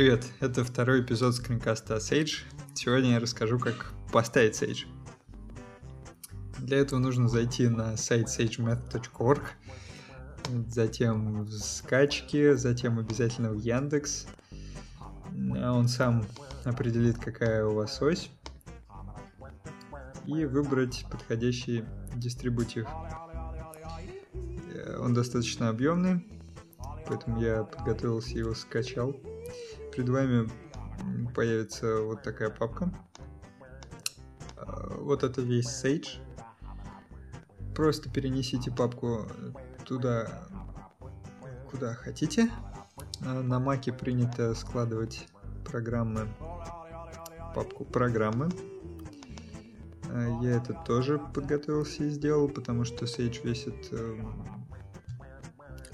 Привет, 0.00 0.24
это 0.40 0.64
второй 0.64 1.02
эпизод 1.02 1.34
скринкаста 1.34 1.96
Sage. 1.96 2.44
Сегодня 2.72 3.10
я 3.10 3.20
расскажу, 3.20 3.58
как 3.58 3.92
поставить 4.10 4.54
Sage. 4.54 4.86
Для 6.56 6.78
этого 6.78 6.98
нужно 6.98 7.28
зайти 7.28 7.68
на 7.68 7.98
сайт 7.98 8.28
sagemath.org, 8.28 9.42
затем 10.68 11.42
в 11.42 11.50
скачки, 11.52 12.54
затем 12.54 12.98
обязательно 12.98 13.50
в 13.50 13.58
Яндекс. 13.58 14.26
Он 15.62 15.86
сам 15.86 16.24
определит, 16.64 17.18
какая 17.18 17.66
у 17.66 17.74
вас 17.74 18.00
ось, 18.00 18.30
и 20.24 20.46
выбрать 20.46 21.04
подходящий 21.10 21.84
дистрибутив. 22.16 22.88
Он 24.98 25.12
достаточно 25.12 25.68
объемный, 25.68 26.24
поэтому 27.10 27.40
я 27.40 27.64
подготовился, 27.64 28.38
его 28.38 28.54
скачал. 28.54 29.16
Перед 29.92 30.08
вами 30.08 30.48
появится 31.34 32.02
вот 32.02 32.22
такая 32.22 32.50
папка. 32.50 32.92
Вот 35.00 35.24
это 35.24 35.40
весь 35.42 35.66
Sage. 35.66 36.20
Просто 37.74 38.08
перенесите 38.08 38.70
папку 38.70 39.26
туда, 39.84 40.46
куда 41.68 41.94
хотите. 41.94 42.48
На 43.20 43.58
Маке 43.58 43.92
принято 43.92 44.54
складывать 44.54 45.26
программы, 45.64 46.28
папку 47.56 47.84
программы. 47.84 48.50
Я 50.42 50.56
это 50.56 50.74
тоже 50.86 51.18
подготовился 51.18 52.04
и 52.04 52.10
сделал, 52.10 52.48
потому 52.48 52.84
что 52.84 53.06
Sage 53.06 53.42
весит 53.42 53.92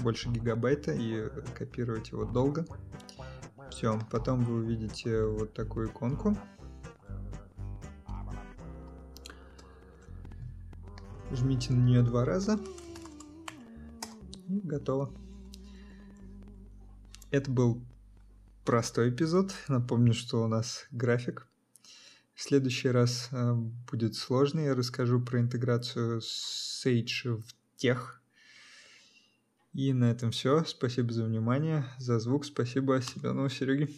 больше 0.06 0.28
гигабайта 0.28 0.92
и 0.92 1.28
копировать 1.58 2.12
его 2.12 2.24
долго. 2.24 2.64
Все, 3.70 3.98
потом 4.08 4.44
вы 4.44 4.58
увидите 4.58 5.24
вот 5.24 5.52
такую 5.52 5.88
иконку. 5.88 6.38
Жмите 11.32 11.72
на 11.72 11.80
нее 11.80 12.04
два 12.04 12.24
раза. 12.24 12.60
И 14.46 14.60
готово. 14.60 15.12
Это 17.32 17.50
был 17.50 17.82
простой 18.64 19.10
эпизод. 19.10 19.52
Напомню, 19.66 20.14
что 20.14 20.44
у 20.44 20.46
нас 20.46 20.86
график. 20.92 21.48
В 22.32 22.42
следующий 22.42 22.90
раз 22.90 23.28
э, 23.32 23.54
будет 23.90 24.14
сложный. 24.14 24.66
Я 24.66 24.76
расскажу 24.76 25.20
про 25.20 25.40
интеграцию 25.40 26.20
Sage 26.20 27.42
в 27.42 27.76
тех. 27.76 28.22
И 29.76 29.92
на 29.92 30.10
этом 30.10 30.30
все. 30.30 30.64
Спасибо 30.64 31.12
за 31.12 31.24
внимание, 31.24 31.84
за 31.98 32.18
звук. 32.18 32.46
Спасибо 32.46 32.98
Семену 33.02 33.50
Сереге. 33.50 33.90